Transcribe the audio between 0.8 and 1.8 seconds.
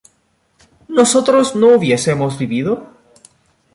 ¿nosotros no